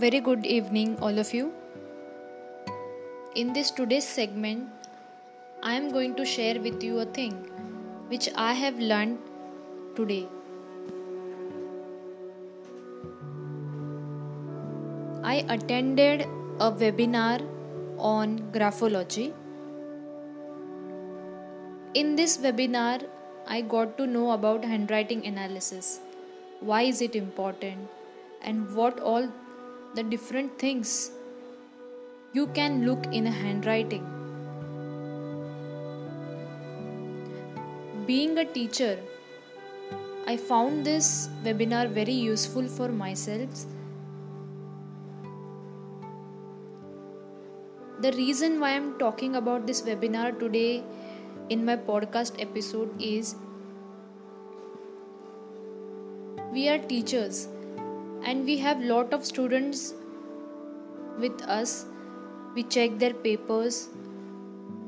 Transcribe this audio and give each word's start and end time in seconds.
Very 0.00 0.20
good 0.20 0.46
evening, 0.46 0.96
all 1.02 1.18
of 1.18 1.34
you. 1.34 1.52
In 3.34 3.52
this 3.52 3.72
today's 3.72 4.06
segment, 4.06 4.68
I 5.60 5.74
am 5.74 5.90
going 5.90 6.14
to 6.14 6.24
share 6.24 6.60
with 6.60 6.84
you 6.84 7.00
a 7.00 7.04
thing 7.04 7.32
which 8.06 8.28
I 8.36 8.52
have 8.52 8.78
learned 8.78 9.18
today. 9.96 10.28
I 15.24 15.44
attended 15.56 16.22
a 16.60 16.70
webinar 16.70 17.42
on 17.98 18.38
graphology. 18.52 19.32
In 21.94 22.14
this 22.14 22.38
webinar, 22.38 23.02
I 23.48 23.62
got 23.62 23.98
to 23.98 24.06
know 24.06 24.30
about 24.30 24.64
handwriting 24.64 25.26
analysis. 25.26 25.98
Why 26.60 26.82
is 26.82 27.02
it 27.02 27.16
important? 27.16 27.88
And 28.42 28.72
what 28.76 29.00
all 29.00 29.28
the 29.94 30.02
different 30.02 30.58
things 30.58 31.10
you 32.32 32.46
can 32.48 32.84
look 32.86 33.06
in 33.06 33.26
a 33.26 33.30
handwriting. 33.30 34.04
Being 38.06 38.38
a 38.38 38.44
teacher, 38.44 38.98
I 40.26 40.36
found 40.36 40.84
this 40.84 41.28
webinar 41.42 41.88
very 41.88 42.12
useful 42.12 42.68
for 42.68 42.88
myself. 42.88 43.64
The 48.00 48.12
reason 48.12 48.60
why 48.60 48.70
I'm 48.76 48.98
talking 48.98 49.36
about 49.36 49.66
this 49.66 49.82
webinar 49.82 50.38
today 50.38 50.84
in 51.48 51.64
my 51.64 51.76
podcast 51.76 52.40
episode 52.40 52.90
is 53.02 53.34
we 56.52 56.68
are 56.68 56.78
teachers 56.78 57.48
and 58.28 58.44
we 58.44 58.56
have 58.58 58.80
lot 58.92 59.12
of 59.12 59.24
students 59.24 59.94
with 61.18 61.42
us. 61.42 61.86
We 62.54 62.62
check 62.62 62.98
their 62.98 63.14
papers. 63.14 63.88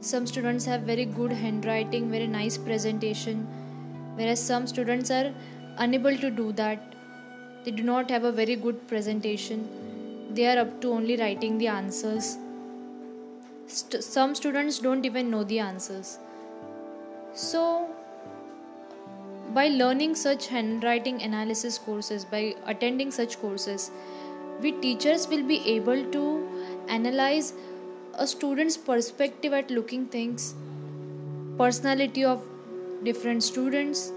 Some 0.00 0.26
students 0.26 0.64
have 0.66 0.82
very 0.82 1.04
good 1.04 1.32
handwriting 1.32 2.10
very 2.10 2.26
nice 2.26 2.58
presentation 2.58 3.46
whereas 4.16 4.40
some 4.40 4.66
students 4.66 5.10
are 5.10 5.32
unable 5.78 6.16
to 6.16 6.30
do 6.30 6.52
that. 6.52 6.94
They 7.64 7.70
do 7.70 7.82
not 7.82 8.10
have 8.10 8.24
a 8.24 8.32
very 8.32 8.56
good 8.56 8.86
presentation. 8.88 9.68
They 10.34 10.46
are 10.46 10.58
up 10.58 10.80
to 10.82 10.92
only 10.92 11.16
writing 11.16 11.58
the 11.58 11.68
answers. 11.68 12.36
St- 13.66 14.02
some 14.02 14.34
students 14.34 14.78
don't 14.80 15.06
even 15.06 15.30
know 15.30 15.44
the 15.44 15.60
answers. 15.60 16.18
So 17.34 17.91
by 19.54 19.68
learning 19.68 20.14
such 20.14 20.46
handwriting 20.48 21.22
analysis 21.22 21.78
courses, 21.78 22.24
by 22.24 22.54
attending 22.66 23.10
such 23.10 23.38
courses, 23.40 23.90
we 24.60 24.72
teachers 24.72 25.28
will 25.28 25.42
be 25.42 25.58
able 25.68 26.04
to 26.12 26.48
analyze 26.88 27.52
a 28.14 28.26
student's 28.26 28.76
perspective 28.76 29.52
at 29.52 29.70
looking 29.70 30.06
things, 30.06 30.54
personality 31.58 32.24
of 32.24 32.46
different 33.02 33.42
students, 33.42 34.12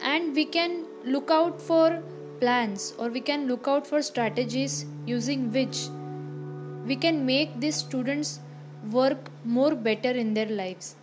and 0.00 0.34
we 0.34 0.44
can 0.44 0.84
look 1.04 1.30
out 1.30 1.60
for 1.60 2.02
plans 2.40 2.94
or 2.98 3.08
we 3.08 3.20
can 3.20 3.46
look 3.48 3.66
out 3.66 3.86
for 3.86 4.02
strategies 4.02 4.84
using 5.06 5.50
which 5.52 5.88
we 6.84 6.94
can 6.94 7.24
make 7.24 7.58
these 7.60 7.76
students 7.76 8.40
work 8.90 9.30
more 9.44 9.74
better 9.74 10.10
in 10.10 10.34
their 10.34 10.46
lives 10.46 10.94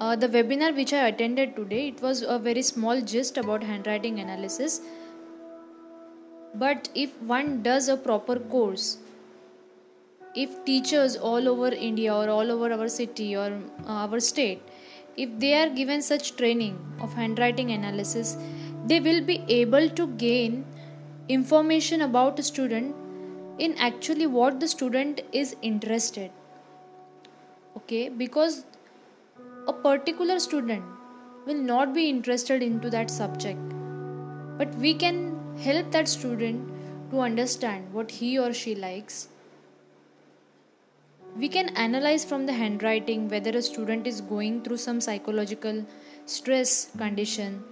uh, 0.00 0.16
the 0.16 0.28
webinar 0.28 0.74
which 0.74 0.92
I 0.92 1.08
attended 1.08 1.54
today, 1.54 1.88
it 1.88 2.00
was 2.00 2.22
a 2.22 2.38
very 2.38 2.62
small 2.62 3.00
gist 3.00 3.36
about 3.36 3.62
handwriting 3.62 4.18
analysis. 4.18 4.80
But 6.54 6.88
if 6.94 7.20
one 7.22 7.62
does 7.62 7.88
a 7.88 7.96
proper 7.96 8.36
course, 8.38 8.98
if 10.34 10.64
teachers 10.64 11.16
all 11.16 11.48
over 11.48 11.68
India 11.68 12.14
or 12.14 12.28
all 12.28 12.50
over 12.50 12.72
our 12.72 12.88
city 12.88 13.36
or 13.36 13.52
uh, 13.86 14.06
our 14.06 14.20
state, 14.20 14.62
if 15.16 15.28
they 15.38 15.54
are 15.54 15.68
given 15.68 16.00
such 16.00 16.36
training 16.36 16.78
of 17.00 17.12
handwriting 17.12 17.70
analysis, 17.72 18.36
they 18.86 19.00
will 19.00 19.22
be 19.22 19.44
able 19.48 19.88
to 19.90 20.06
gain 20.24 20.64
information 21.28 22.00
about 22.02 22.38
a 22.38 22.42
student 22.42 22.96
in 23.58 23.76
actually 23.78 24.26
what 24.26 24.58
the 24.58 24.66
student 24.66 25.20
is 25.32 25.54
interested 25.60 26.30
okay 27.76 28.08
because 28.08 28.64
a 29.70 29.72
particular 29.72 30.38
student 30.40 30.84
will 31.46 31.62
not 31.72 31.94
be 31.94 32.08
interested 32.08 32.62
into 32.62 32.90
that 32.90 33.10
subject. 33.10 33.74
But 34.58 34.74
we 34.84 34.94
can 34.94 35.18
help 35.66 35.90
that 35.92 36.08
student 36.08 37.10
to 37.10 37.20
understand 37.20 37.92
what 37.92 38.10
he 38.10 38.38
or 38.38 38.52
she 38.52 38.74
likes. 38.74 39.28
We 41.36 41.48
can 41.48 41.68
analyze 41.84 42.24
from 42.24 42.46
the 42.46 42.52
handwriting 42.52 43.28
whether 43.28 43.50
a 43.50 43.62
student 43.62 44.06
is 44.06 44.20
going 44.20 44.62
through 44.62 44.78
some 44.78 45.00
psychological 45.00 45.84
stress 46.26 46.90
condition. 46.98 47.62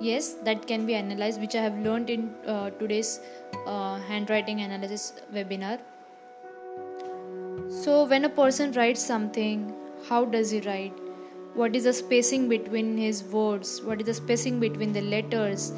Yes 0.00 0.34
that 0.48 0.66
can 0.66 0.86
be 0.86 0.94
analyzed 0.94 1.40
which 1.40 1.54
i 1.54 1.62
have 1.64 1.76
learned 1.84 2.10
in 2.10 2.22
uh, 2.46 2.70
today's 2.80 3.20
uh, 3.66 3.98
handwriting 4.08 4.60
analysis 4.62 5.12
webinar. 5.32 5.78
So 7.84 8.04
when 8.04 8.24
a 8.24 8.28
person 8.42 8.72
writes 8.72 9.04
something 9.14 9.72
how 10.08 10.24
does 10.24 10.50
he 10.50 10.60
write? 10.60 10.98
What 11.54 11.76
is 11.76 11.84
the 11.84 11.92
spacing 11.92 12.48
between 12.48 12.96
his 12.98 13.22
words? 13.24 13.80
What 13.82 14.00
is 14.00 14.06
the 14.06 14.14
spacing 14.14 14.60
between 14.60 14.92
the 14.92 15.00
letters? 15.00 15.72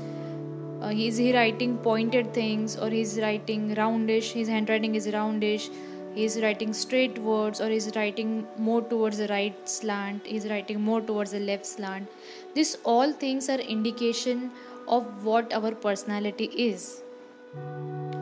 Uh, 0.83 0.93
is 0.95 1.17
he 1.17 1.35
writing 1.35 1.79
pointed 1.79 2.33
things 2.33 2.77
or 2.77 2.89
he's 2.91 3.19
writing 3.21 3.75
roundish? 3.75 4.33
His 4.33 4.49
handwriting 4.49 4.95
is 4.95 5.09
roundish. 5.09 5.69
He's 6.15 6.41
writing 6.41 6.73
straight 6.73 7.19
words 7.19 7.61
or 7.61 7.69
he's 7.69 7.95
writing 7.95 8.47
more 8.57 8.81
towards 8.81 9.19
the 9.19 9.29
right 9.29 9.69
slant? 9.69 10.27
He's 10.27 10.49
writing 10.49 10.81
more 10.81 11.01
towards 11.01 11.33
the 11.33 11.41
left 11.41 11.67
slant. 11.67 12.09
This 12.55 12.79
all 12.85 13.13
things 13.13 13.51
are 13.51 13.59
indication 13.59 14.51
of 14.89 15.25
what 15.25 15.53
our 15.53 15.73
personality 15.73 16.45
is. 16.45 17.03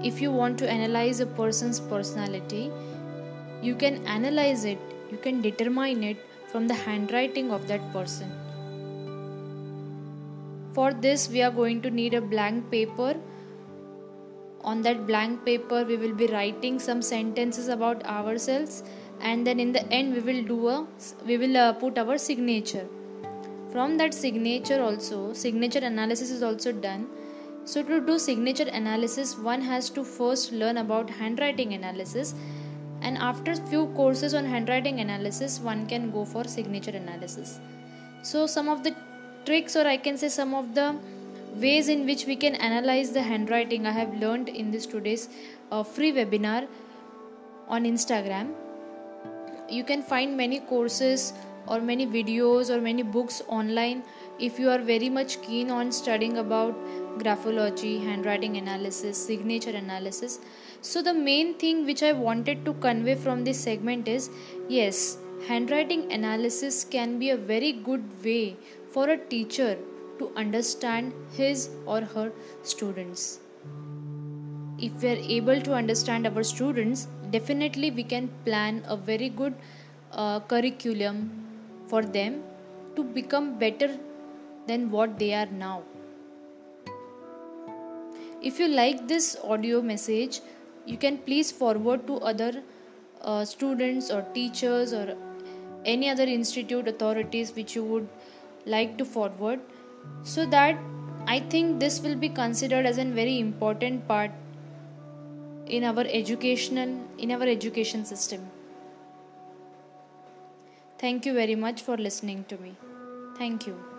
If 0.03 0.21
you 0.21 0.33
want 0.33 0.59
to 0.59 0.69
analyze 0.69 1.21
a 1.21 1.27
person's 1.27 1.81
personality 1.81 2.71
you 3.63 3.75
can 3.75 4.07
analyze 4.07 4.65
it 4.67 4.94
you 5.15 5.21
can 5.27 5.41
determine 5.41 6.03
it 6.13 6.25
from 6.53 6.67
the 6.69 6.75
handwriting 6.87 7.51
of 7.51 7.69
that 7.69 7.93
person. 7.93 8.33
For 10.75 10.93
this, 10.93 11.29
we 11.29 11.43
are 11.43 11.53
going 11.53 11.83
to 11.83 11.91
need 11.91 12.15
a 12.15 12.21
blank 12.21 12.71
paper. 12.71 13.15
On 14.63 14.83
that 14.83 15.07
blank 15.07 15.45
paper, 15.45 15.85
we 15.85 15.97
will 15.97 16.15
be 16.15 16.27
writing 16.29 16.79
some 16.79 17.03
sentences 17.03 17.69
about 17.69 18.05
ourselves, 18.07 18.83
and 19.21 19.47
then 19.47 19.61
in 19.61 19.73
the 19.73 19.85
end, 19.93 20.15
we 20.15 20.21
will 20.21 20.43
do 20.53 20.69
a 20.69 20.87
we 21.27 21.37
will 21.43 21.57
uh, 21.57 21.73
put 21.75 21.99
our 22.05 22.17
signature. 22.19 22.87
From 23.75 23.97
that 23.99 24.15
signature, 24.15 24.81
also 24.83 25.21
signature 25.45 25.85
analysis 25.91 26.31
is 26.31 26.43
also 26.43 26.73
done. 26.73 27.07
So 27.67 27.83
to 27.83 28.01
do 28.01 28.19
signature 28.19 28.69
analysis, 28.81 29.37
one 29.39 29.61
has 29.61 29.91
to 29.91 30.05
first 30.05 30.53
learn 30.53 30.79
about 30.79 31.11
handwriting 31.11 31.75
analysis 31.75 32.35
and 33.05 33.19
after 33.19 33.55
few 33.55 33.87
courses 33.97 34.35
on 34.35 34.45
handwriting 34.45 35.01
analysis 35.01 35.61
one 35.61 35.87
can 35.87 36.11
go 36.11 36.25
for 36.25 36.45
signature 36.45 36.97
analysis. 37.03 37.59
So 38.23 38.47
some 38.47 38.69
of 38.69 38.83
the 38.83 38.95
tricks 39.47 39.77
or 39.77 39.87
i 39.87 39.97
can 39.97 40.17
say 40.21 40.29
some 40.29 40.55
of 40.59 40.75
the 40.75 40.87
ways 41.65 41.89
in 41.95 42.07
which 42.11 42.27
we 42.27 42.37
can 42.45 42.55
analyze 42.69 43.11
the 43.17 43.23
handwriting 43.31 43.87
i 43.87 43.93
have 43.97 44.15
learned 44.23 44.49
in 44.49 44.71
this 44.71 44.87
today's 44.87 45.29
uh, 45.71 45.83
free 45.83 46.13
webinar 46.13 46.67
on 47.69 47.85
instagram. 47.85 48.53
You 49.71 49.85
can 49.85 50.03
find 50.03 50.37
many 50.37 50.61
courses 50.61 51.33
or 51.67 51.81
many 51.81 52.07
videos 52.07 52.71
or 52.71 52.81
many 52.81 53.03
books 53.03 53.43
online 53.49 54.03
if 54.39 54.59
you 54.59 54.69
are 54.69 54.79
very 54.79 55.09
much 55.09 55.41
keen 55.43 55.71
on 55.71 55.93
studying 55.93 56.39
about 56.39 56.75
graphology 57.19 58.03
handwriting 58.05 58.57
analysis 58.57 59.27
signature 59.27 59.77
analysis 59.77 60.41
so, 60.89 61.01
the 61.01 61.15
main 61.15 61.55
thing 61.55 61.87
which 61.87 62.03
I 62.03 62.13
wanted 62.13 62.67
to 62.67 62.75
convey 62.75 63.15
from 63.15 63.43
this 63.43 63.59
segment 63.59 64.07
is 64.07 64.29
yes, 64.69 65.17
handwriting 65.49 66.13
analysis 66.13 66.85
can 66.85 67.19
be 67.19 67.31
a 67.31 67.39
very 67.39 67.73
good 67.73 68.05
way 68.23 68.59
for 68.93 69.09
a 69.09 69.17
teacher 69.17 69.79
to 70.19 70.31
understand 70.37 71.15
his 71.33 71.71
or 71.87 72.03
her 72.03 72.31
students. 72.63 73.41
If 74.79 75.03
we 75.03 75.09
are 75.09 75.23
able 75.39 75.63
to 75.63 75.73
understand 75.73 76.27
our 76.27 76.43
students, 76.43 77.07
definitely 77.31 77.91
we 77.91 78.03
can 78.03 78.29
plan 78.45 78.85
a 78.87 78.95
very 78.95 79.31
good 79.31 79.55
uh, 80.13 80.41
curriculum 80.41 81.31
for 81.87 82.03
them 82.03 82.43
to 82.95 83.03
become 83.03 83.59
better 83.59 83.97
than 84.67 84.91
what 84.91 85.19
they 85.19 85.33
are 85.35 85.47
now. 85.47 85.83
If 88.43 88.59
you 88.59 88.69
like 88.69 89.09
this 89.09 89.37
audio 89.43 89.81
message, 89.81 90.41
you 90.87 90.97
can 90.97 91.19
please 91.19 91.51
forward 91.51 92.07
to 92.07 92.17
other 92.17 92.63
uh, 93.23 93.45
students 93.45 94.11
or 94.11 94.23
teachers 94.35 94.93
or 94.93 95.17
any 95.85 96.11
other 96.11 96.25
institute 96.25 96.89
authorities 96.89 97.55
which 97.55 97.75
you 97.75 97.85
would 97.85 98.09
like 98.67 98.99
to 98.99 99.05
forward. 99.05 99.61
So 100.23 100.45
that 100.47 100.79
i 101.27 101.41
think 101.53 101.81
this 101.81 102.01
will 102.05 102.17
be 102.23 102.29
considered 102.29 102.85
as 102.85 102.99
a 102.99 103.05
very 103.19 103.39
important 103.39 104.07
part 104.09 104.31
in 105.67 105.85
our 105.91 106.05
educational 106.21 106.93
in 107.19 107.33
our 107.39 107.49
education 107.55 108.05
system. 108.05 108.47
Thank 110.99 111.27
you 111.27 111.35
very 111.35 111.55
much 111.55 111.83
for 111.83 111.97
listening 111.97 112.45
to 112.49 112.59
me. 112.59 112.77
Thank 113.39 113.67
you 113.67 113.94